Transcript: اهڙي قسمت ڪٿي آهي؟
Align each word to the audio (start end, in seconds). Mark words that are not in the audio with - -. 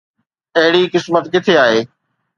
اهڙي 0.59 0.83
قسمت 0.93 1.23
ڪٿي 1.33 1.53
آهي؟ 1.63 1.79